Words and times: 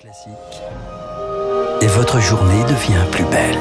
Classique. 0.00 0.30
Et 1.80 1.86
votre 1.88 2.20
journée 2.20 2.62
devient 2.62 3.04
plus 3.10 3.24
belle. 3.24 3.58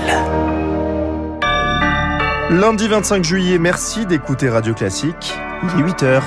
Lundi 2.52 2.88
25 2.88 3.24
juillet, 3.24 3.58
merci 3.58 4.06
d'écouter 4.06 4.48
Radio 4.48 4.76
Classique. 4.76 5.34
Il 5.64 5.80
est 5.80 5.84
8h. 5.84 6.22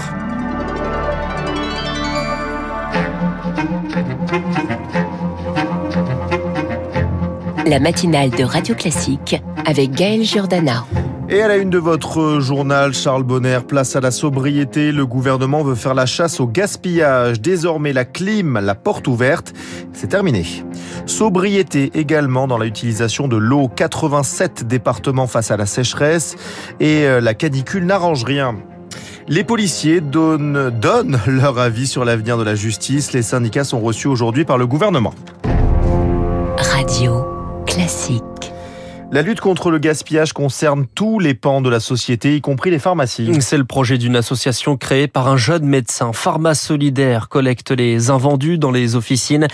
La 7.66 7.78
matinale 7.78 8.30
de 8.30 8.42
Radio 8.42 8.74
Classique 8.74 9.40
avec 9.64 9.92
Gaël 9.92 10.24
Giordana. 10.24 10.86
Et 11.32 11.42
à 11.42 11.46
la 11.46 11.58
une 11.58 11.70
de 11.70 11.78
votre 11.78 12.40
journal, 12.40 12.92
Charles 12.92 13.22
Bonner, 13.22 13.60
place 13.66 13.94
à 13.94 14.00
la 14.00 14.10
sobriété. 14.10 14.90
Le 14.90 15.06
gouvernement 15.06 15.62
veut 15.62 15.76
faire 15.76 15.94
la 15.94 16.04
chasse 16.04 16.40
au 16.40 16.48
gaspillage. 16.48 17.40
Désormais, 17.40 17.92
la 17.92 18.04
clim, 18.04 18.58
la 18.58 18.74
porte 18.74 19.06
ouverte, 19.06 19.52
c'est 19.92 20.08
terminé. 20.08 20.44
Sobriété 21.06 21.92
également 21.94 22.48
dans 22.48 22.58
l'utilisation 22.58 23.28
de 23.28 23.36
l'eau. 23.36 23.68
87 23.68 24.66
départements 24.66 25.28
face 25.28 25.52
à 25.52 25.56
la 25.56 25.66
sécheresse 25.66 26.34
et 26.80 27.04
euh, 27.04 27.20
la 27.20 27.34
canicule 27.34 27.86
n'arrange 27.86 28.24
rien. 28.24 28.56
Les 29.28 29.44
policiers 29.44 30.00
donnent, 30.00 30.70
donnent 30.70 31.20
leur 31.28 31.60
avis 31.60 31.86
sur 31.86 32.04
l'avenir 32.04 32.38
de 32.38 32.42
la 32.42 32.56
justice. 32.56 33.12
Les 33.12 33.22
syndicats 33.22 33.62
sont 33.62 33.78
reçus 33.78 34.08
aujourd'hui 34.08 34.44
par 34.44 34.58
le 34.58 34.66
gouvernement. 34.66 35.14
La 39.12 39.22
lutte 39.22 39.40
contre 39.40 39.72
le 39.72 39.78
gaspillage 39.78 40.32
concerne 40.32 40.86
tous 40.94 41.18
les 41.18 41.34
pans 41.34 41.60
de 41.60 41.68
la 41.68 41.80
société, 41.80 42.36
y 42.36 42.40
compris 42.40 42.70
les 42.70 42.78
pharmacies. 42.78 43.28
C'est 43.40 43.56
le 43.56 43.64
projet 43.64 43.98
d'une 43.98 44.14
association 44.14 44.76
créée 44.76 45.08
par 45.08 45.26
un 45.26 45.36
jeune 45.36 45.64
médecin. 45.64 46.12
Pharma 46.12 46.54
Solidaire 46.54 47.28
collecte 47.28 47.72
les 47.72 48.10
invendus 48.10 48.56
dans 48.56 48.70
les 48.70 48.94
officines 48.94 49.48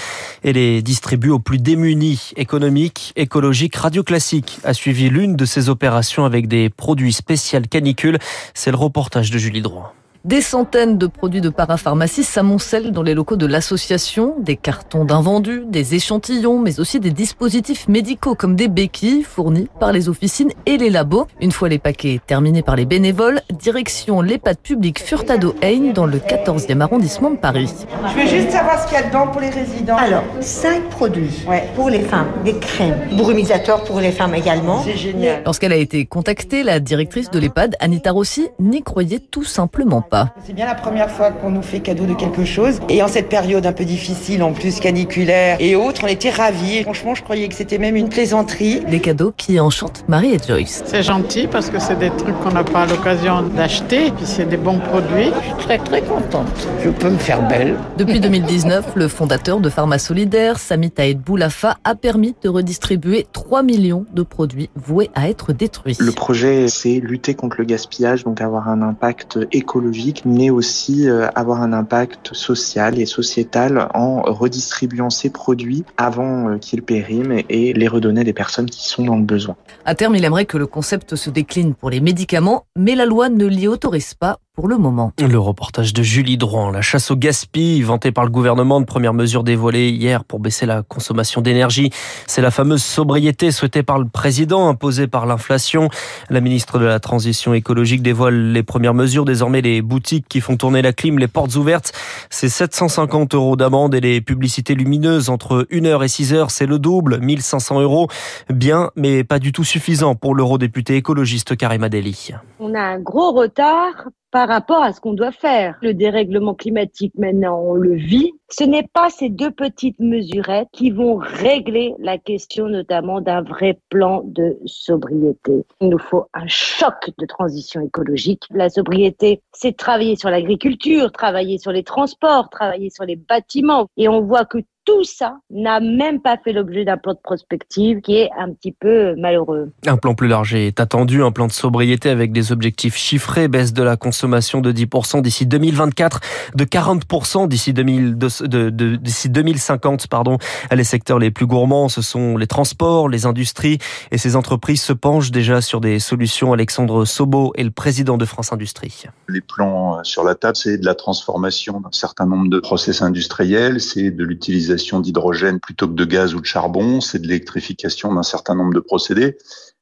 et 0.44 0.52
les 0.52 0.82
distribue 0.82 1.30
aux 1.30 1.38
plus 1.38 1.56
démunis. 1.56 2.32
Économique, 2.36 3.14
écologique, 3.16 3.76
radio 3.76 4.02
classique 4.02 4.58
a 4.62 4.74
suivi 4.74 5.08
l'une 5.08 5.36
de 5.36 5.46
ces 5.46 5.70
opérations 5.70 6.26
avec 6.26 6.48
des 6.48 6.68
produits 6.68 7.14
spéciaux 7.14 7.62
canicules. 7.70 8.18
C'est 8.52 8.70
le 8.70 8.76
reportage 8.76 9.30
de 9.30 9.38
Julie 9.38 9.62
Droit. 9.62 9.94
Des 10.26 10.40
centaines 10.40 10.98
de 10.98 11.06
produits 11.06 11.40
de 11.40 11.50
parapharmacie 11.50 12.24
s'amoncellent 12.24 12.90
dans 12.90 13.04
les 13.04 13.14
locaux 13.14 13.36
de 13.36 13.46
l'association, 13.46 14.34
des 14.40 14.56
cartons 14.56 15.04
d'invendus, 15.04 15.62
des 15.68 15.94
échantillons, 15.94 16.58
mais 16.58 16.80
aussi 16.80 16.98
des 16.98 17.12
dispositifs 17.12 17.86
médicaux 17.86 18.34
comme 18.34 18.56
des 18.56 18.66
béquilles 18.66 19.22
fournis 19.22 19.68
par 19.78 19.92
les 19.92 20.08
officines 20.08 20.50
et 20.66 20.78
les 20.78 20.90
labos. 20.90 21.28
Une 21.40 21.52
fois 21.52 21.68
les 21.68 21.78
paquets 21.78 22.20
terminés 22.26 22.62
par 22.62 22.74
les 22.74 22.86
bénévoles, 22.86 23.40
direction 23.52 24.20
l'EHPAD 24.20 24.58
public 24.58 24.98
Furtado 24.98 25.54
Haine 25.62 25.92
dans 25.92 26.06
le 26.06 26.18
14e 26.18 26.80
arrondissement 26.80 27.30
de 27.30 27.36
Paris. 27.36 27.72
Je 28.08 28.20
veux 28.20 28.26
juste 28.26 28.50
savoir 28.50 28.82
ce 28.82 28.88
qu'il 28.88 28.98
y 28.98 29.00
a 29.00 29.06
dedans 29.06 29.28
pour 29.28 29.40
les 29.40 29.50
résidents. 29.50 29.96
Alors, 29.96 30.24
cinq 30.40 30.88
produits 30.90 31.44
Ouais. 31.48 31.68
pour 31.76 31.88
les 31.88 32.00
femmes, 32.00 32.26
des 32.44 32.58
crèmes, 32.58 32.98
brumisateurs 33.12 33.84
pour 33.84 34.00
les 34.00 34.10
femmes 34.10 34.34
également. 34.34 34.82
C'est 34.82 34.96
génial. 34.96 35.42
Lorsqu'elle 35.44 35.72
a 35.72 35.76
été 35.76 36.04
contactée, 36.04 36.64
la 36.64 36.80
directrice 36.80 37.30
de 37.30 37.38
l'EHPAD, 37.38 37.76
Anita 37.78 38.10
Rossi, 38.10 38.48
n'y 38.58 38.82
croyait 38.82 39.20
tout 39.20 39.44
simplement 39.44 40.00
pas. 40.02 40.15
C'est 40.44 40.52
bien 40.52 40.66
la 40.66 40.74
première 40.74 41.10
fois 41.10 41.30
qu'on 41.30 41.50
nous 41.50 41.62
fait 41.62 41.80
cadeau 41.80 42.04
de 42.04 42.14
quelque 42.14 42.44
chose. 42.44 42.80
Et 42.88 43.02
en 43.02 43.08
cette 43.08 43.28
période 43.28 43.66
un 43.66 43.72
peu 43.72 43.84
difficile, 43.84 44.42
en 44.42 44.52
plus 44.52 44.80
caniculaire 44.80 45.56
et 45.60 45.76
autres, 45.76 46.02
on 46.04 46.08
était 46.08 46.30
ravis. 46.30 46.82
Franchement, 46.82 47.14
je 47.14 47.22
croyais 47.22 47.48
que 47.48 47.54
c'était 47.54 47.78
même 47.78 47.96
une 47.96 48.08
plaisanterie. 48.08 48.80
Des 48.88 49.00
cadeaux 49.00 49.32
qui 49.36 49.58
enchantent 49.60 50.04
Marie 50.08 50.34
et 50.34 50.38
Joyce. 50.38 50.82
C'est 50.86 51.02
gentil 51.02 51.46
parce 51.46 51.70
que 51.70 51.78
c'est 51.78 51.98
des 51.98 52.10
trucs 52.10 52.38
qu'on 52.40 52.52
n'a 52.52 52.64
pas 52.64 52.86
l'occasion 52.86 53.42
d'acheter, 53.42 54.10
puis 54.12 54.26
c'est 54.26 54.48
des 54.48 54.56
bons 54.56 54.78
produits. 54.78 55.32
Je 55.40 55.46
suis 55.46 55.66
très 55.66 55.78
très 55.78 56.02
contente. 56.02 56.68
Je 56.84 56.90
peux 56.90 57.10
me 57.10 57.18
faire 57.18 57.46
belle. 57.48 57.76
Depuis 57.96 58.20
2019, 58.20 58.92
le 58.94 59.08
fondateur 59.08 59.60
de 59.60 59.68
Pharma 59.68 59.98
Solidaire, 59.98 60.58
Sami 60.58 60.90
Taïd 60.90 61.20
Boulafa, 61.20 61.76
a 61.84 61.94
permis 61.94 62.34
de 62.42 62.48
redistribuer 62.48 63.26
3 63.32 63.62
millions 63.62 64.06
de 64.12 64.22
produits 64.22 64.70
voués 64.76 65.10
à 65.14 65.28
être 65.28 65.52
détruits. 65.52 65.96
Le 65.98 66.12
projet, 66.12 66.68
c'est 66.68 67.00
lutter 67.00 67.34
contre 67.34 67.56
le 67.58 67.64
gaspillage, 67.64 68.24
donc 68.24 68.40
avoir 68.40 68.68
un 68.68 68.82
impact 68.82 69.38
écologique, 69.52 69.95
mais 70.24 70.50
aussi 70.50 71.08
euh, 71.08 71.28
avoir 71.34 71.62
un 71.62 71.72
impact 71.72 72.34
social 72.34 72.98
et 72.98 73.06
sociétal 73.06 73.88
en 73.94 74.22
redistribuant 74.22 75.10
ces 75.10 75.30
produits 75.30 75.84
avant 75.96 76.48
euh, 76.48 76.58
qu'ils 76.58 76.82
périment 76.82 77.42
et 77.48 77.72
les 77.72 77.88
redonner 77.88 78.20
à 78.20 78.24
des 78.24 78.32
personnes 78.32 78.66
qui 78.66 78.88
sont 78.88 79.04
dans 79.04 79.16
le 79.16 79.24
besoin. 79.24 79.56
À 79.84 79.94
terme, 79.94 80.14
il 80.16 80.24
aimerait 80.24 80.46
que 80.46 80.58
le 80.58 80.66
concept 80.66 81.16
se 81.16 81.30
décline 81.30 81.74
pour 81.74 81.90
les 81.90 82.00
médicaments, 82.00 82.66
mais 82.76 82.94
la 82.94 83.06
loi 83.06 83.28
ne 83.28 83.46
l'y 83.46 83.68
autorise 83.68 84.14
pas 84.14 84.38
pour 84.56 84.68
le 84.68 84.78
moment. 84.78 85.12
Le 85.20 85.38
reportage 85.38 85.92
de 85.92 86.02
Julie 86.02 86.38
Drouin, 86.38 86.72
la 86.72 86.80
chasse 86.80 87.10
au 87.10 87.16
gaspille 87.16 87.82
vantée 87.82 88.10
par 88.10 88.24
le 88.24 88.30
gouvernement, 88.30 88.80
de 88.80 88.86
première 88.86 89.12
mesure 89.12 89.44
dévoilée 89.44 89.90
hier 89.90 90.24
pour 90.24 90.40
baisser 90.40 90.64
la 90.64 90.82
consommation 90.82 91.42
d'énergie. 91.42 91.90
C'est 92.26 92.40
la 92.40 92.50
fameuse 92.50 92.82
sobriété 92.82 93.50
souhaitée 93.50 93.82
par 93.82 93.98
le 93.98 94.08
président, 94.08 94.66
imposée 94.68 95.08
par 95.08 95.26
l'inflation. 95.26 95.90
La 96.30 96.40
ministre 96.40 96.78
de 96.78 96.86
la 96.86 96.98
Transition 97.00 97.52
écologique 97.52 98.00
dévoile 98.00 98.52
les 98.52 98.62
premières 98.62 98.94
mesures. 98.94 99.26
Désormais, 99.26 99.60
les 99.60 99.82
boutiques 99.82 100.26
qui 100.26 100.40
font 100.40 100.56
tourner 100.56 100.80
la 100.80 100.94
clim, 100.94 101.18
les 101.18 101.28
portes 101.28 101.54
ouvertes, 101.56 101.92
c'est 102.30 102.48
750 102.48 103.34
euros 103.34 103.56
d'amende 103.56 103.94
et 103.94 104.00
les 104.00 104.22
publicités 104.22 104.74
lumineuses 104.74 105.28
entre 105.28 105.66
1h 105.70 106.02
et 106.02 106.06
6h, 106.06 106.46
c'est 106.48 106.66
le 106.66 106.78
double, 106.78 107.18
1500 107.20 107.82
euros. 107.82 108.08
Bien, 108.48 108.90
mais 108.96 109.22
pas 109.22 109.38
du 109.38 109.52
tout 109.52 109.64
suffisant 109.64 110.14
pour 110.14 110.34
l'eurodéputé 110.34 110.96
écologiste 110.96 111.58
Karima 111.58 111.90
Deli. 111.90 112.30
On 112.58 112.74
a 112.74 112.80
un 112.80 112.98
gros 112.98 113.32
retard 113.32 114.06
par 114.36 114.48
rapport 114.48 114.82
à 114.82 114.92
ce 114.92 115.00
qu'on 115.00 115.14
doit 115.14 115.32
faire. 115.32 115.78
Le 115.80 115.94
dérèglement 115.94 116.52
climatique, 116.52 117.14
maintenant, 117.16 117.58
on 117.58 117.72
le 117.72 117.94
vit. 117.94 118.32
Ce 118.50 118.64
n'est 118.64 118.86
pas 118.86 119.08
ces 119.08 119.30
deux 119.30 119.50
petites 119.50 119.98
mesurettes 119.98 120.68
qui 120.72 120.90
vont 120.90 121.16
régler 121.16 121.94
la 121.98 122.18
question 122.18 122.68
notamment 122.68 123.22
d'un 123.22 123.40
vrai 123.40 123.80
plan 123.88 124.20
de 124.26 124.58
sobriété. 124.66 125.64
Il 125.80 125.88
nous 125.88 125.98
faut 125.98 126.26
un 126.34 126.46
choc 126.48 127.12
de 127.16 127.24
transition 127.24 127.80
écologique. 127.80 128.42
La 128.50 128.68
sobriété, 128.68 129.40
c'est 129.54 129.74
travailler 129.74 130.16
sur 130.16 130.28
l'agriculture, 130.28 131.12
travailler 131.12 131.56
sur 131.56 131.72
les 131.72 131.82
transports, 131.82 132.50
travailler 132.50 132.90
sur 132.90 133.06
les 133.06 133.16
bâtiments. 133.16 133.88
Et 133.96 134.06
on 134.06 134.20
voit 134.20 134.44
que 134.44 134.58
tout 134.86 135.04
ça 135.04 135.38
n'a 135.50 135.80
même 135.80 136.22
pas 136.22 136.38
fait 136.42 136.52
l'objet 136.52 136.84
d'un 136.84 136.96
plan 136.96 137.12
de 137.12 137.18
prospective 137.22 138.00
qui 138.00 138.16
est 138.16 138.30
un 138.38 138.52
petit 138.52 138.72
peu 138.72 139.16
malheureux. 139.16 139.72
Un 139.86 139.96
plan 139.96 140.14
plus 140.14 140.28
large 140.28 140.54
est 140.54 140.80
attendu, 140.80 141.22
un 141.22 141.32
plan 141.32 141.48
de 141.48 141.52
sobriété 141.52 142.08
avec 142.08 142.32
des 142.32 142.52
objectifs 142.52 142.96
chiffrés, 142.96 143.48
baisse 143.48 143.72
de 143.72 143.82
la 143.82 143.96
consommation 143.96 144.60
de 144.60 144.72
10% 144.72 145.22
d'ici 145.22 145.44
2024, 145.44 146.20
de 146.54 146.64
40% 146.64 147.48
d'ici 147.48 147.72
2000 147.72 148.16
de, 148.16 148.46
de, 148.46 148.70
de, 148.70 148.96
d'ici 148.96 149.28
2050, 149.28 150.06
pardon. 150.06 150.38
Les 150.70 150.84
secteurs 150.84 151.18
les 151.18 151.32
plus 151.32 151.46
gourmands, 151.46 151.88
ce 151.88 152.00
sont 152.00 152.36
les 152.36 152.46
transports, 152.46 153.08
les 153.08 153.26
industries 153.26 153.78
et 154.12 154.18
ces 154.18 154.36
entreprises 154.36 154.82
se 154.82 154.92
penchent 154.92 155.32
déjà 155.32 155.60
sur 155.60 155.80
des 155.80 155.98
solutions. 155.98 156.52
Alexandre 156.52 157.04
Sobo 157.04 157.52
est 157.56 157.64
le 157.64 157.72
président 157.72 158.16
de 158.18 158.24
France 158.24 158.52
Industrie. 158.52 159.02
Les 159.28 159.40
plans 159.40 160.04
sur 160.04 160.22
la 160.22 160.36
table, 160.36 160.56
c'est 160.56 160.78
de 160.78 160.86
la 160.86 160.94
transformation 160.94 161.80
d'un 161.80 161.90
certain 161.90 162.26
nombre 162.26 162.48
de 162.48 162.60
process 162.60 163.02
industriels, 163.02 163.80
c'est 163.80 164.12
de 164.12 164.22
l'utilisation 164.22 164.75
d'hydrogène 164.76 165.60
plutôt 165.60 165.88
que 165.88 165.94
de 165.94 166.04
gaz 166.04 166.34
ou 166.34 166.40
de 166.40 166.46
charbon, 166.46 167.00
c'est 167.00 167.18
de 167.18 167.26
l'électrification 167.26 168.14
d'un 168.14 168.22
certain 168.22 168.54
nombre 168.54 168.74
de 168.74 168.80
procédés, 168.80 169.36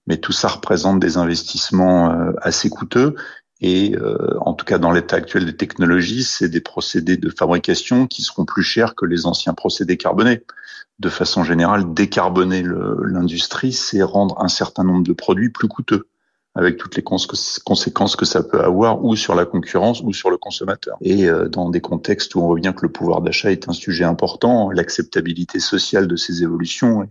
mais 0.07 0.17
tout 0.19 0.33
ça 0.33 0.49
représente 0.49 1.01
des 1.01 1.17
investissements 1.17 2.11
euh, 2.11 2.33
assez 2.41 2.69
coûteux. 2.71 3.15
Et 3.61 3.97
euh, 3.97 4.37
en 4.41 4.53
tout 4.53 4.65
cas, 4.65 4.79
dans 4.79 4.91
l'état 4.91 5.17
actuel 5.17 5.47
des 5.47 5.57
technologies, 5.57 6.25
c'est 6.25 6.49
des 6.49 6.61
procédés 6.61 7.17
de 7.17 7.31
fabrication 7.31 8.07
qui 8.07 8.23
seront 8.23 8.45
plus 8.45 8.63
chers 8.63 8.95
que 8.95 9.07
les 9.07 9.27
anciens 9.27 9.55
procédés 9.55 9.97
carbonés. 9.97 10.43
De 10.99 11.09
façon 11.09 11.45
générale, 11.45 11.93
décarboner 11.93 12.63
l'industrie, 13.03 13.73
c'est 13.73 14.03
rendre 14.03 14.41
un 14.41 14.49
certain 14.49 14.85
nombre 14.85 15.03
de 15.03 15.13
produits 15.13 15.51
plus 15.51 15.67
coûteux 15.67 16.07
avec 16.55 16.77
toutes 16.77 16.97
les 16.97 17.03
conséquences 17.03 18.17
que 18.17 18.25
ça 18.25 18.43
peut 18.43 18.61
avoir 18.61 19.05
ou 19.05 19.17
sur 19.17 19.35
la 19.35 19.45
concurrence 19.45 20.01
ou 20.03 20.13
sur 20.13 20.31
le 20.31 20.37
consommateur. 20.37 20.97
Et 21.01 21.29
euh, 21.29 21.49
dans 21.49 21.69
des 21.69 21.81
contextes 21.81 22.35
où 22.35 22.41
on 22.41 22.47
voit 22.47 22.61
bien 22.61 22.73
que 22.73 22.83
le 22.83 22.93
pouvoir 22.93 23.23
d'achat 23.23 23.51
est 23.51 23.69
un 23.69 23.73
sujet 23.73 24.05
important, 24.05 24.71
l'acceptabilité 24.71 25.59
sociale 25.59 26.07
de 26.07 26.17
ces 26.17 26.43
évolutions 26.43 27.09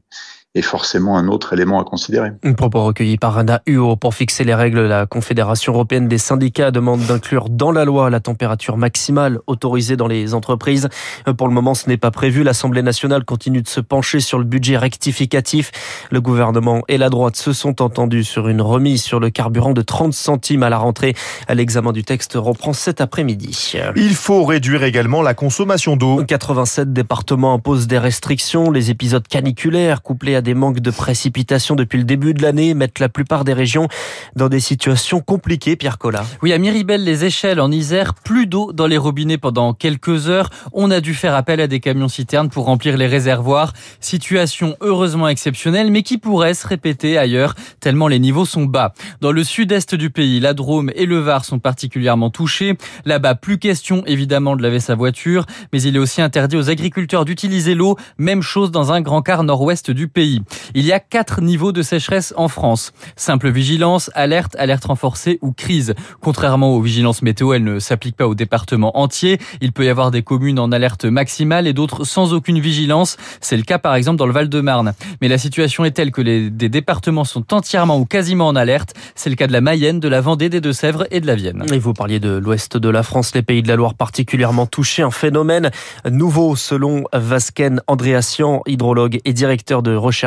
est 0.56 0.62
forcément 0.62 1.18
un 1.18 1.28
autre 1.30 1.54
élément 1.54 1.82
à 1.82 1.84
considérer. 1.84 2.30
Un 2.44 2.54
propos 2.54 2.84
recueilli 2.84 3.18
par 3.18 3.38
Anna 3.38 3.62
Huo 3.66 3.96
pour 3.96 4.14
fixer 4.14 4.44
les 4.44 4.54
règles. 4.54 4.82
La 4.82 5.08
Confédération 5.08 5.74
européenne 5.74 6.08
des 6.08 6.20
syndicats 6.20 6.70
demande 6.70 7.02
d'inclure 7.02 7.50
dans 7.50 7.72
la 7.72 7.86
loi 7.86 8.12
la 8.12 8.20
température 8.20 8.78
maximale 8.78 9.40
autorisée 9.48 9.98
dans 9.98 10.08
les 10.08 10.36
entreprises. 10.36 10.90
Pour 11.38 11.48
le 11.48 11.54
moment, 11.54 11.74
ce 11.74 11.90
n'est 11.90 11.98
pas 11.98 12.12
prévu. 12.12 12.44
L'Assemblée 12.44 12.84
nationale 12.84 13.26
continue 13.26 13.64
de 13.64 13.68
se 13.68 13.80
pencher 13.80 14.20
sur 14.20 14.38
le 14.38 14.46
budget 14.46 14.78
rectificatif. 14.78 15.72
Le 16.12 16.22
gouvernement 16.22 16.84
et 16.88 17.00
la 17.00 17.10
droite 17.10 17.36
se 17.36 17.52
sont 17.52 17.82
entendus 17.82 18.24
sur 18.24 18.48
une 18.48 18.62
remise 18.62 19.02
sur 19.02 19.20
le 19.20 19.32
carburant 19.32 19.74
de 19.74 19.82
30 19.82 20.14
centimes 20.14 20.62
à 20.62 20.70
la 20.70 20.78
rentrée. 20.78 21.16
L'examen 21.50 21.94
du 21.94 22.04
texte 22.04 22.34
reprend 22.36 22.74
cet 22.74 23.02
après-midi. 23.02 23.74
Il 23.96 24.14
faut 24.14 24.44
réduire 24.44 24.84
également 24.84 25.24
la 25.24 25.34
consommation 25.34 25.96
d'eau. 25.96 26.24
87 26.24 26.94
départements 26.94 27.56
imposent 27.56 27.88
des 27.88 27.98
restrictions. 27.98 28.70
Les 28.70 28.92
épisodes 28.92 29.28
caniculaires 29.28 30.04
couplés 30.04 30.36
à 30.36 30.43
des 30.44 30.54
manques 30.54 30.80
de 30.80 30.92
précipitations 30.92 31.76
depuis 31.76 31.98
le 31.98 32.04
début 32.04 32.34
de 32.34 32.42
l'année 32.42 32.74
mettent 32.74 33.00
la 33.00 33.10
plupart 33.10 33.44
des 33.44 33.54
régions 33.54 33.88
dans 34.36 34.50
des 34.50 34.60
situations 34.60 35.22
compliquées, 35.22 35.76
Pierre 35.76 35.98
Collat. 35.98 36.26
Oui, 36.44 36.54
à 36.54 36.58
Miribel, 36.58 37.04
les 37.04 37.26
échelles 37.26 37.60
en 37.60 37.72
Isère, 37.72 38.14
plus 38.14 38.46
d'eau 38.46 38.74
dans 38.74 38.88
les 38.88 38.98
robinets 38.98 39.38
pendant 39.38 39.74
quelques 39.74 40.30
heures. 40.30 40.50
On 40.74 40.92
a 40.92 41.02
dû 41.02 41.14
faire 41.14 41.36
appel 41.36 41.60
à 41.60 41.68
des 41.68 41.80
camions 41.80 42.08
citernes 42.08 42.50
pour 42.50 42.66
remplir 42.66 42.98
les 42.98 43.08
réservoirs. 43.08 43.74
Situation 44.00 44.76
heureusement 44.82 45.28
exceptionnelle, 45.28 45.92
mais 45.92 46.04
qui 46.04 46.18
pourrait 46.18 46.54
se 46.54 46.68
répéter 46.68 47.18
ailleurs, 47.18 47.56
tellement 47.80 48.08
les 48.08 48.20
niveaux 48.20 48.46
sont 48.46 48.66
bas. 48.66 48.94
Dans 49.22 49.32
le 49.32 49.44
sud-est 49.44 49.96
du 49.96 50.10
pays, 50.10 50.40
la 50.40 50.54
Drôme 50.54 50.92
et 50.96 51.06
le 51.06 51.20
Var 51.20 51.46
sont 51.46 51.60
particulièrement 51.60 52.30
touchés. 52.30 52.78
Là-bas, 53.06 53.36
plus 53.36 53.58
question 53.58 54.04
évidemment 54.06 54.56
de 54.56 54.62
laver 54.62 54.80
sa 54.80 54.96
voiture, 54.96 55.46
mais 55.72 55.82
il 55.82 55.96
est 55.96 56.00
aussi 56.00 56.22
interdit 56.22 56.58
aux 56.58 56.70
agriculteurs 56.70 57.26
d'utiliser 57.26 57.76
l'eau. 57.76 57.96
Même 58.18 58.42
chose 58.42 58.72
dans 58.72 58.92
un 58.92 59.02
grand 59.02 59.22
quart 59.22 59.44
nord-ouest 59.44 59.92
du 59.92 60.08
pays. 60.08 60.33
Il 60.74 60.86
y 60.86 60.92
a 60.92 61.00
quatre 61.00 61.42
niveaux 61.42 61.72
de 61.72 61.82
sécheresse 61.82 62.34
en 62.38 62.48
France. 62.48 62.94
Simple 63.16 63.50
vigilance, 63.50 64.10
alerte, 64.16 64.56
alerte 64.58 64.86
renforcée 64.86 65.40
ou 65.42 65.52
crise. 65.52 65.94
Contrairement 66.22 66.76
aux 66.76 66.82
vigilances 66.82 67.22
météo, 67.22 67.54
elles 67.54 67.64
ne 67.64 67.80
s'appliquent 67.80 68.18
pas 68.18 68.28
au 68.28 68.36
département 68.36 68.98
entier. 68.98 69.40
Il 69.62 69.72
peut 69.72 69.86
y 69.86 69.90
avoir 69.90 70.12
des 70.12 70.22
communes 70.24 70.60
en 70.60 70.72
alerte 70.72 71.06
maximale 71.06 71.68
et 71.68 71.74
d'autres 71.74 72.04
sans 72.04 72.34
aucune 72.34 72.60
vigilance. 72.60 73.18
C'est 73.42 73.58
le 73.58 73.64
cas 73.64 73.78
par 73.78 73.96
exemple 73.96 74.18
dans 74.18 74.26
le 74.26 74.34
Val-de-Marne. 74.34 74.94
Mais 75.22 75.28
la 75.28 75.38
situation 75.38 75.86
est 75.86 75.92
telle 75.92 76.12
que 76.12 76.22
des 76.22 76.70
départements 76.70 77.24
sont 77.24 77.54
entièrement 77.54 78.00
ou 78.00 78.06
quasiment 78.06 78.48
en 78.48 78.56
alerte. 78.56 78.94
C'est 79.16 79.30
le 79.30 79.36
cas 79.36 79.48
de 79.48 79.54
la 79.54 79.62
Mayenne, 79.62 80.00
de 80.00 80.08
la 80.08 80.22
Vendée, 80.22 80.50
des 80.50 80.62
Deux-Sèvres 80.62 81.06
et 81.12 81.20
de 81.20 81.28
la 81.28 81.36
Vienne. 81.36 81.64
Et 81.72 81.80
vous 81.80 81.94
parliez 81.94 82.20
de 82.20 82.30
l'ouest 82.30 82.78
de 82.78 82.90
la 82.90 83.04
France, 83.04 83.34
les 83.36 83.42
pays 83.42 83.62
de 83.62 83.68
la 83.68 83.76
Loire 83.76 83.94
particulièrement 83.94 84.66
touchés. 84.66 85.04
Un 85.04 85.12
phénomène 85.12 85.72
nouveau 86.10 86.56
selon 86.56 87.04
Vasken 87.14 87.82
Andréassian, 87.88 88.62
hydrologue 88.68 89.20
et 89.26 89.34
directeur 89.34 89.84
de 89.84 89.96
recherche 89.96 90.23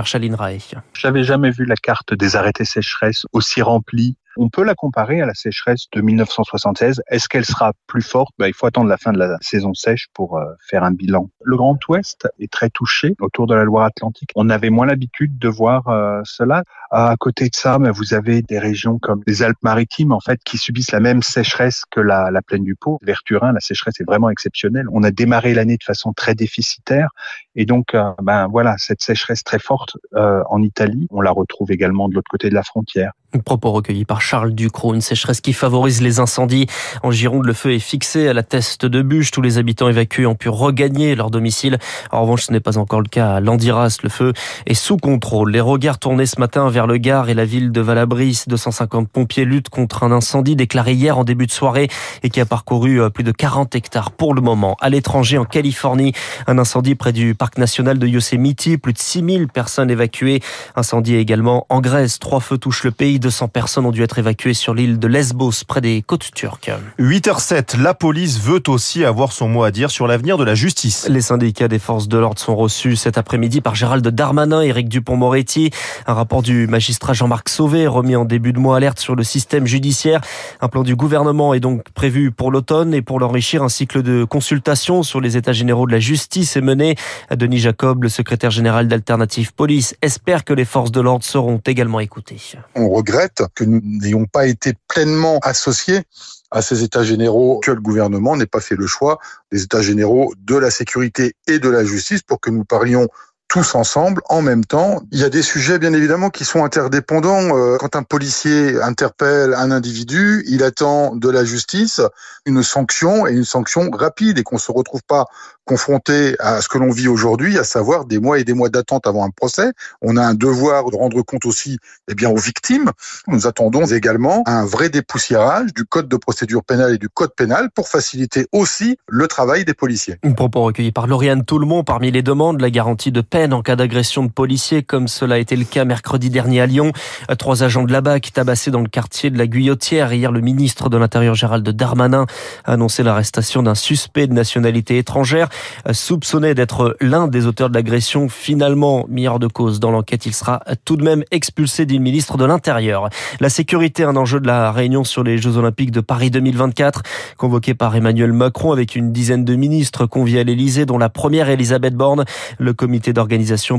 J'avais 0.95 1.25
jamais 1.25 1.51
vu 1.51 1.65
la 1.65 1.77
carte 1.77 2.15
des 2.15 2.37
arrêtés 2.37 2.65
sécheresse 2.65 3.27
aussi 3.33 3.63
remplie 3.63 4.17
on 4.37 4.49
peut 4.49 4.65
la 4.65 4.75
comparer 4.75 5.21
à 5.21 5.27
la 5.27 5.35
sécheresse 5.35 5.87
de 5.93 6.01
1976. 6.01 7.03
Est-ce 7.09 7.29
qu'elle 7.29 7.45
sera 7.45 7.73
plus 7.87 8.03
forte? 8.03 8.33
Ben, 8.39 8.47
Il 8.47 8.55
faut 8.55 8.67
attendre 8.67 8.89
la 8.89 8.97
fin 8.97 9.13
de 9.13 9.19
la 9.19 9.37
saison 9.41 9.75
sèche 9.75 10.07
pour 10.15 10.39
euh, 10.39 10.45
faire 10.69 10.85
un 10.85 10.93
bilan. 10.93 11.31
Le 11.43 11.57
Grand 11.57 11.79
Ouest 11.89 12.29
est 12.39 12.51
très 12.51 12.71
touché 12.71 13.15
autour 13.21 13.47
de 13.47 13.55
la 13.55 13.65
Loire-Atlantique. 13.65 14.31
On 14.35 14.51
avait 14.51 14.71
moins 14.71 14.87
l'habitude 14.87 15.39
de 15.39 15.49
voir 15.49 15.89
euh, 15.89 16.21
cela. 16.25 16.65
À 16.91 17.15
côté 17.19 17.49
de 17.49 17.55
ça, 17.55 17.79
ben, 17.79 17.91
vous 17.91 18.15
avez 18.15 18.43
des 18.43 18.59
régions 18.59 18.99
comme 18.99 19.23
les 19.27 19.43
Alpes-Maritimes 19.43 20.13
en 20.13 20.21
fait 20.21 20.41
qui 20.45 20.59
subissent 20.59 20.93
la 20.93 21.01
même 21.01 21.23
sécheresse 21.23 21.83
que 21.91 22.01
la, 22.01 22.31
la 22.31 22.43
plaine 22.43 22.65
du 22.65 22.75
Pau. 22.75 22.99
Vers 23.03 23.23
Turin, 23.25 23.53
la 23.53 23.61
sécheresse 23.61 24.01
est 24.01 24.07
vraiment 24.07 24.31
exceptionnelle. 24.31 24.87
On 24.93 25.03
a 25.03 25.11
démarré 25.11 25.55
l'année 25.55 25.77
de 25.77 25.85
façon 25.85 26.13
très 26.13 26.35
déficitaire 26.35 27.11
et 27.55 27.65
donc 27.65 27.95
euh, 27.95 28.13
ben 28.23 28.49
voilà 28.49 28.75
cette 28.79 29.03
sécheresse 29.03 29.43
très 29.43 29.59
forte 29.59 29.97
en 30.15 30.63
Italie, 30.63 31.07
on 31.11 31.21
la 31.21 31.31
retrouve 31.31 31.71
également 31.71 32.09
de 32.09 32.15
l'autre 32.15 32.31
côté 32.31 32.49
de 32.49 32.55
la 32.55 32.63
frontière. 32.63 33.13
Propos 33.43 33.73
recueillis 33.73 34.05
par 34.05 34.21
Charles 34.21 34.55
Ducrot, 34.55 34.95
une 34.95 35.01
sécheresse 35.01 35.41
qui 35.41 35.53
favorise 35.53 36.03
les 36.03 36.21
incendies. 36.21 36.67
En 37.03 37.11
Gironde, 37.11 37.45
le 37.45 37.53
feu 37.53 37.73
est 37.73 37.79
fixé 37.79 38.29
à 38.29 38.33
la 38.33 38.43
teste 38.43 38.87
de 38.87 39.03
bûche. 39.03 39.31
Tous 39.31 39.43
les 39.43 39.59
habitants 39.59 39.89
évacués 39.89 40.27
ont 40.27 40.35
pu 40.35 40.49
regagner 40.49 41.15
leur 41.15 41.31
domicile. 41.31 41.79
En 42.13 42.23
revanche, 42.23 42.45
ce 42.45 42.53
n'est 42.53 42.61
pas 42.61 42.79
encore 42.79 43.01
le 43.01 43.09
cas 43.09 43.35
à 43.35 43.41
Landiras. 43.41 43.99
Le 44.03 44.09
feu 44.09 44.33
est 44.67 44.75
sous 44.75 44.97
contrôle. 44.97 45.53
Les 45.53 45.61
regards 45.61 45.99
tournés 45.99 46.27
ce 46.27 46.41
matin 46.41 46.69
vers 46.69 46.87
le 46.87 46.99
Gard 46.99 47.29
et 47.29 47.35
la 47.35 47.45
ville 47.45 47.73
de 47.73 47.81
Valabris. 47.81 48.45
250 48.47 49.09
pompiers 49.09 49.45
luttent 49.45 49.69
contre 49.69 50.03
un 50.03 50.13
incendie 50.13 50.57
déclaré 50.57 50.93
hier 50.93 51.19
en 51.19 51.25
début 51.25 51.47
de 51.47 51.53
soirée 51.53 51.89
et 52.23 52.31
qui 52.31 52.41
a 52.41 52.47
parcouru 52.47 53.01
euh, 53.01 53.11
plus 53.11 53.25
de 53.25 53.33
40 53.33 53.75
hectares 53.75 54.13
pour 54.13 54.35
le 54.35 54.41
moment. 54.41 54.77
À 54.81 54.89
l'étranger, 54.89 55.39
en 55.39 55.45
Californie, 55.45 56.13
un 56.47 56.59
incendie 56.59 56.95
près 56.95 57.13
du 57.13 57.35
parc 57.35 57.59
national 57.59 57.99
de 57.99 58.07
Yosemite. 58.07 58.77
Plus 58.81 58.93
de 58.93 58.99
6000 58.99 59.49
personnes 59.49 59.91
évacuées. 59.91 60.41
Incendie 60.75 61.17
également 61.17 61.67
en 61.69 61.81
Grèce. 61.81 62.19
Trois 62.19 62.41
feux 62.41 62.59
touchent 62.59 62.85
le 62.85 62.91
pays. 62.91 63.19
200 63.27 63.49
personnes 63.49 63.87
ont 63.87 63.91
dû 63.91 64.05
être 64.05 64.21
évacuées 64.21 64.55
sur 64.55 64.73
l'île 64.73 65.01
de 65.01 65.09
Lesbos, 65.09 65.65
près 65.67 65.81
des 65.81 66.01
côtes 66.01 66.31
turques. 66.33 66.71
8h07, 67.01 67.77
la 67.77 67.93
police 67.93 68.39
veut 68.39 68.63
aussi 68.69 69.05
avoir 69.05 69.33
son 69.33 69.49
mot 69.49 69.65
à 69.65 69.73
dire 69.73 69.91
sur 69.91 70.07
l'avenir 70.07 70.39
de 70.39 70.45
la 70.45 70.55
justice. 70.55 71.09
Les 71.09 71.23
syndicats 71.23 71.67
des 71.67 71.81
forces 71.81 72.07
de 72.07 72.19
l'ordre 72.19 72.39
sont 72.39 72.55
reçus 72.55 72.95
cet 72.95 73.19
après-midi 73.19 73.61
par 73.61 73.75
Gérald 73.75 74.07
Darmanin, 74.07 74.61
Éric 74.61 74.89
Dupont-Moretti. 74.89 75.73
Un 76.07 76.15
rapport 76.15 76.41
du 76.41 76.69
magistrat 76.69 77.15
Jean-Marc 77.15 77.49
Sauvé, 77.49 77.89
remis 77.89 78.15
en 78.15 78.25
début 78.25 78.53
de 78.53 78.61
mois, 78.61 78.77
alerte 78.77 79.01
sur 79.01 79.17
le 79.17 79.25
système 79.25 79.67
judiciaire. 79.67 80.21
Un 80.61 80.69
plan 80.69 80.85
du 80.85 80.95
gouvernement 80.95 81.53
est 81.53 81.59
donc 81.59 81.83
prévu 81.95 82.31
pour 82.31 82.53
l'automne 82.53 82.95
et 82.95 83.03
pour 83.03 83.19
l'enrichir, 83.19 83.65
un 83.65 83.69
cycle 83.69 84.05
de 84.05 84.23
consultation 84.23 85.03
sur 85.03 85.21
les 85.21 85.37
états 85.37 85.53
généraux 85.53 85.89
de 85.89 85.93
la 85.93 85.99
justice 85.99 86.57
est 86.57 86.61
mené. 86.61 86.95
Denis 87.35 87.59
Jacob, 87.59 88.05
le 88.05 88.09
secrétaire 88.09 88.53
général 88.53 88.87
d'Alternative 88.87 89.53
Police, 89.53 89.97
espère 90.01 90.45
que 90.45 90.53
les 90.53 90.65
forces 90.65 90.93
de 90.93 91.01
l'ordre 91.01 91.25
seront 91.25 91.61
également 91.67 91.99
écoutées. 91.99 92.39
On 92.77 92.89
regrette 93.07 93.43
que 93.55 93.65
nous 93.65 93.81
n'ayons 93.85 94.27
pas 94.27 94.47
été 94.47 94.75
pleinement 94.89 95.39
associés 95.43 96.03
à 96.51 96.63
ces 96.63 96.83
états 96.83 97.05
généraux 97.05 97.61
que 97.61 97.71
le 97.71 97.81
gouvernement 97.81 98.37
n'ait 98.37 98.47
pas 98.47 98.61
fait 98.61 98.77
le 98.77 98.87
choix 98.87 99.19
des 99.53 99.63
états 99.63 99.83
généraux 99.83 100.33
de 100.39 100.57
la 100.57 100.71
sécurité 100.71 101.35
et 101.47 101.59
de 101.59 101.69
la 101.69 101.85
justice 101.85 102.23
pour 102.23 102.41
que 102.41 102.51
nous 102.51 102.65
parlions 102.65 103.09
tous 103.49 103.75
ensemble, 103.75 104.21
en 104.29 104.43
même 104.43 104.65
temps. 104.65 105.01
Il 105.13 105.19
y 105.19 105.25
a 105.25 105.29
des 105.29 105.43
sujets, 105.43 105.79
bien 105.79 105.93
évidemment, 105.93 106.31
qui 106.31 106.45
sont 106.45 106.65
interdépendants. 106.65 107.57
Euh, 107.57 107.77
quand 107.79 107.97
un 107.97 108.03
policier 108.03 108.81
interpelle 108.83 109.55
un 109.55 109.71
individu, 109.71 110.45
il 110.49 110.63
attend 110.63 111.15
de 111.15 111.29
la 111.29 111.45
justice 111.45 112.01
une 112.45 112.63
sanction 112.63 113.27
et 113.27 113.33
une 113.33 113.45
sanction 113.45 113.91
rapide 113.91 114.39
et 114.39 114.43
qu'on 114.43 114.59
se 114.59 114.71
retrouve 114.71 115.03
pas 115.03 115.27
confronté 115.67 116.37
à 116.39 116.63
ce 116.63 116.69
que 116.69 116.79
l'on 116.79 116.91
vit 116.91 117.09
aujourd'hui, 117.09 117.59
à 117.59 117.65
savoir 117.65 118.05
des 118.05 118.21
mois 118.21 118.39
et 118.39 118.45
des 118.45 118.55
mois 118.55 118.69
d'attente 118.69 119.07
avant 119.07 119.25
un 119.25 119.31
procès. 119.31 119.73
On 120.01 120.17
a 120.17 120.23
un 120.23 120.35
devoir 120.35 120.89
de 120.91 120.97
rendre 120.97 121.21
compte 121.23 121.45
aussi 121.45 121.79
eh 122.09 122.15
bien, 122.15 122.31
aux 122.31 122.37
victimes. 122.37 122.93
Nous 123.27 123.49
attendons 123.49 123.85
également 123.85 124.45
un 124.47 124.65
vrai 124.65 124.89
dépoussiérage 124.89 125.75
du 125.75 125.85
code 125.85 126.09
de 126.09 126.17
procédure 126.17 126.63
pénale 126.63 126.95
et 126.95 126.99
du 126.99 127.09
code 127.09 127.35
pénal 127.35 127.69
pour 127.75 127.89
faciliter 127.89 128.47
aussi 128.53 128.97
le 129.09 129.27
travail 129.27 129.65
des 129.65 129.75
policiers. 129.75 130.19
Un 130.23 130.33
propos 130.33 130.63
recueilli 130.63 130.93
par 130.93 131.09
Lauriane 131.09 131.45
Toulmont 131.45 131.83
parmi 131.83 132.13
les 132.13 132.23
demandes, 132.23 132.61
la 132.61 132.71
garantie 132.71 133.11
de 133.11 133.21
peine 133.37 133.53
en 133.53 133.61
cas 133.61 133.77
d'agression 133.77 134.25
de 134.25 134.31
policiers, 134.31 134.83
comme 134.83 135.09
cela 135.09 135.35
a 135.35 135.39
été 135.39 135.57
le 135.57 135.67
cas 135.67 135.85
mercredi 135.85 136.31
dernier 136.31 136.63
à 136.63 136.67
Lyon. 136.67 136.93
Trois 137.39 137.65
agents 137.65 137.83
de 137.83 137.93
la 137.93 138.01
BAC 138.01 138.33
tabassés 138.33 138.71
dans 138.71 138.81
le 138.81 138.89
quartier 138.89 139.29
de 139.29 139.37
la 139.37 139.47
Guillotière. 139.47 140.11
Hier, 140.11 140.33
le 140.33 140.41
ministre 140.41 140.89
de 140.89 140.97
l'Intérieur 140.97 141.35
Gérald 141.35 141.69
Darmanin 141.69 142.25
a 142.65 142.73
annoncé 142.73 143.03
l'arrestation 143.03 143.63
d'un 143.63 143.75
suspect 143.75 144.27
de 144.27 144.33
nationalité 144.33 144.97
étrangère 144.97 145.51
soupçonné 145.93 146.55
d'être 146.55 146.97
l'un 147.03 147.29
des 147.29 147.47
auteurs 147.47 147.69
de 147.69 147.75
l'agression, 147.75 148.31
finalement 148.31 149.05
mis 149.11 149.29
hors 149.29 149.39
de 149.39 149.49
cause 149.49 149.81
dans 149.81 149.91
l'enquête. 149.91 150.25
Il 150.25 150.33
sera 150.33 150.63
tout 150.87 150.97
de 150.97 151.05
même 151.05 151.23
expulsé 151.31 151.85
du 151.85 151.99
ministre 151.99 152.39
de 152.39 152.47
l'Intérieur. 152.47 153.11
La 153.41 153.51
sécurité, 153.51 154.05
un 154.05 154.17
enjeu 154.17 154.41
de 154.41 154.47
la 154.47 154.73
réunion 154.73 155.05
sur 155.05 155.23
les 155.23 155.37
Jeux 155.37 155.59
Olympiques 155.59 155.91
de 155.91 156.01
Paris 156.01 156.31
2024, 156.31 157.03
convoqué 157.37 157.75
par 157.75 157.95
Emmanuel 157.97 158.33
Macron 158.33 158.73
avec 158.73 158.97
une 158.97 159.13
dizaine 159.13 159.45
de 159.45 159.57
ministres 159.57 160.07
conviés 160.07 160.41
à 160.41 160.45
l'Elysée, 160.45 160.87
dont 160.87 160.97
la 160.97 161.11
première 161.11 161.51
Elisabeth 161.51 161.95
Borne. 161.95 162.25
Le 162.59 162.73
comité 162.73 163.13
d'organisation 163.13 163.26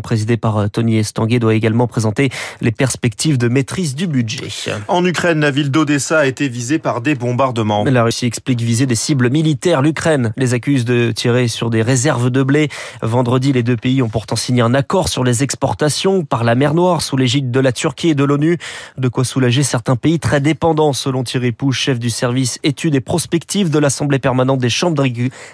présidé 0.01 0.37
par 0.37 0.69
Tony 0.69 0.97
Estanguet 0.97 1.39
doit 1.39 1.55
également 1.55 1.87
présenter 1.87 2.29
les 2.61 2.71
perspectives 2.71 3.37
de 3.37 3.47
maîtrise 3.47 3.95
du 3.95 4.07
budget. 4.07 4.47
En 4.87 5.05
Ukraine, 5.05 5.39
la 5.39 5.51
ville 5.51 5.71
d'Odessa 5.71 6.19
a 6.19 6.25
été 6.25 6.47
visée 6.47 6.79
par 6.79 7.01
des 7.01 7.15
bombardements. 7.15 7.83
La 7.85 8.03
Russie 8.03 8.25
explique 8.25 8.61
viser 8.61 8.85
des 8.85 8.95
cibles 8.95 9.29
militaires. 9.29 9.81
L'Ukraine 9.81 10.33
les 10.37 10.53
accuse 10.53 10.85
de 10.85 11.11
tirer 11.11 11.47
sur 11.47 11.69
des 11.69 11.81
réserves 11.81 12.29
de 12.29 12.43
blé. 12.43 12.69
Vendredi, 13.01 13.53
les 13.53 13.63
deux 13.63 13.77
pays 13.77 14.01
ont 14.01 14.09
pourtant 14.09 14.35
signé 14.35 14.61
un 14.61 14.73
accord 14.73 15.09
sur 15.09 15.23
les 15.23 15.43
exportations 15.43 16.23
par 16.23 16.43
la 16.43 16.55
mer 16.55 16.73
Noire 16.73 17.01
sous 17.01 17.17
l'égide 17.17 17.51
de 17.51 17.59
la 17.59 17.71
Turquie 17.71 18.09
et 18.09 18.15
de 18.15 18.23
l'ONU. 18.23 18.57
De 18.97 19.07
quoi 19.07 19.23
soulager 19.23 19.63
certains 19.63 19.95
pays 19.95 20.19
très 20.19 20.41
dépendants, 20.41 20.93
selon 20.93 21.23
Thierry 21.23 21.51
Pouche, 21.51 21.79
chef 21.79 21.99
du 21.99 22.09
service 22.09 22.59
études 22.63 22.95
et 22.95 23.01
prospectives 23.01 23.69
de 23.69 23.79
l'Assemblée 23.79 24.19
permanente 24.19 24.59
des 24.59 24.69
chambres 24.69 25.03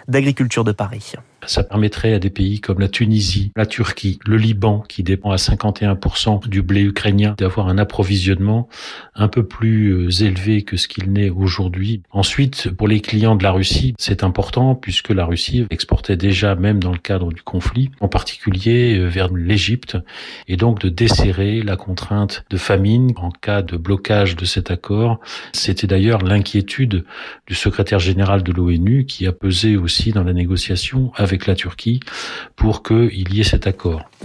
d'agriculture 0.07 0.63
de 0.63 0.71
Paris. 0.71 1.13
Ça 1.45 1.63
permettrait 1.63 2.13
à 2.13 2.19
des 2.19 2.29
pays 2.29 2.61
comme 2.61 2.79
la 2.79 2.87
Tunisie, 2.87 3.51
la 3.55 3.65
Turquie, 3.65 3.82
le 4.25 4.37
Liban, 4.37 4.83
qui 4.87 5.03
dépend 5.03 5.31
à 5.31 5.35
51% 5.35 6.47
du 6.47 6.61
blé 6.61 6.81
ukrainien, 6.81 7.35
d'avoir 7.37 7.67
un 7.67 7.77
approvisionnement 7.77 8.69
un 9.15 9.27
peu 9.27 9.45
plus 9.45 9.91
euh, 9.91 10.23
élevé 10.23 10.63
que 10.63 10.77
ce 10.77 10.87
qu'il 10.87 11.11
n'est 11.11 11.29
aujourd'hui. 11.29 12.01
Ensuite, 12.11 12.71
pour 12.71 12.87
les 12.87 13.01
clients 13.01 13.35
de 13.35 13.43
la 13.43 13.51
Russie, 13.51 13.93
c'est 13.97 14.23
important 14.23 14.75
puisque 14.75 15.09
la 15.09 15.25
Russie 15.25 15.65
exportait 15.69 16.15
déjà, 16.15 16.55
même 16.55 16.81
dans 16.81 16.91
le 16.91 16.97
cadre 16.97 17.33
du 17.33 17.41
conflit, 17.41 17.91
en 17.99 18.07
particulier 18.07 18.97
euh, 18.97 19.07
vers 19.07 19.31
l'Égypte, 19.33 19.97
et 20.47 20.55
donc 20.55 20.79
de 20.79 20.89
desserrer 20.89 21.61
la 21.61 21.75
contrainte 21.75 22.45
de 22.49 22.57
famine 22.57 23.11
en 23.17 23.31
cas 23.31 23.61
de 23.61 23.75
blocage 23.75 24.35
de 24.37 24.45
cet 24.45 24.71
accord. 24.71 25.19
C'était 25.51 25.87
d'ailleurs 25.87 26.21
l'inquiétude 26.21 27.03
du 27.47 27.55
secrétaire 27.55 27.99
général 27.99 28.43
de 28.43 28.51
l'ONU 28.53 29.05
qui 29.05 29.27
a 29.27 29.33
pesé 29.33 29.75
aussi 29.75 30.11
dans 30.11 30.23
la 30.23 30.33
négociation 30.33 31.11
avec 31.15 31.33
avec 31.33 31.47
la 31.47 31.55
Turquie 31.55 31.99
pour 32.55 32.83
qu'il 32.83 33.33
y 33.33 33.41
ait 33.41 33.43
cet 33.43 33.65
accord. 33.65 33.72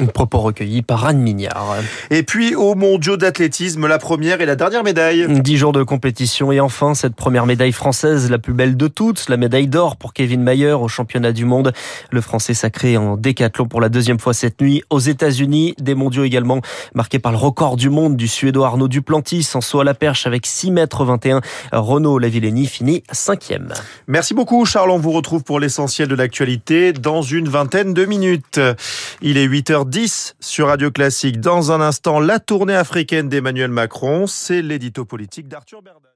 Un 0.00 0.06
propos 0.06 0.38
recueilli 0.38 0.82
par 0.82 1.04
Anne 1.04 1.18
Mignard. 1.18 1.76
Et 2.10 2.22
puis 2.22 2.54
aux 2.54 2.74
mondiaux 2.74 3.16
d'athlétisme, 3.16 3.86
la 3.86 3.98
première 3.98 4.40
et 4.40 4.46
la 4.46 4.56
dernière 4.56 4.84
médaille. 4.84 5.26
Dix 5.40 5.56
jours 5.56 5.72
de 5.72 5.82
compétition 5.82 6.52
et 6.52 6.60
enfin 6.60 6.94
cette 6.94 7.14
première 7.14 7.46
médaille 7.46 7.72
française, 7.72 8.30
la 8.30 8.38
plus 8.38 8.52
belle 8.52 8.76
de 8.76 8.88
toutes, 8.88 9.28
la 9.28 9.36
médaille 9.36 9.66
d'or 9.66 9.96
pour 9.96 10.12
Kevin 10.12 10.42
Mayer 10.42 10.72
au 10.72 10.88
championnat 10.88 11.32
du 11.32 11.44
monde. 11.44 11.72
Le 12.10 12.20
Français 12.20 12.54
sacré 12.54 12.96
en 12.96 13.16
décathlon 13.16 13.66
pour 13.66 13.80
la 13.80 13.88
deuxième 13.88 14.18
fois 14.18 14.34
cette 14.34 14.60
nuit 14.60 14.82
aux 14.90 15.00
États-Unis. 15.00 15.74
Des 15.80 15.94
mondiaux 15.94 16.24
également 16.24 16.60
marqués 16.94 17.18
par 17.18 17.32
le 17.32 17.38
record 17.38 17.76
du 17.76 17.90
monde 17.90 18.16
du 18.16 18.28
Suédois 18.28 18.66
Arnaud 18.66 18.88
Duplantis 18.88 19.48
en 19.54 19.60
saut 19.60 19.80
à 19.80 19.84
la 19.84 19.94
perche 19.94 20.26
avec 20.26 20.46
6 20.46 20.70
mètres 20.70 21.04
21. 21.04 21.40
Renaud 21.72 22.18
Lavillenie 22.18 22.66
finit 22.66 23.02
cinquième. 23.10 23.72
Merci 24.06 24.34
beaucoup 24.34 24.64
Charles. 24.64 24.90
On 24.90 24.98
vous 24.98 25.12
retrouve 25.12 25.44
pour 25.44 25.60
l'essentiel 25.60 26.08
de 26.08 26.14
l'actualité 26.14 26.92
dans 26.92 27.22
une 27.22 27.48
vingtaine 27.48 27.94
de 27.94 28.04
minutes. 28.04 28.60
Il 29.22 29.37
est 29.38 29.48
8h10 29.48 30.34
sur 30.40 30.66
Radio 30.66 30.90
Classique. 30.90 31.40
Dans 31.40 31.70
un 31.70 31.80
instant, 31.80 32.18
la 32.18 32.40
tournée 32.40 32.74
africaine 32.74 33.28
d'Emmanuel 33.28 33.70
Macron. 33.70 34.26
C'est 34.26 34.62
l'édito 34.62 35.04
politique 35.04 35.48
d'Arthur 35.48 35.80
Berdin. 35.82 36.08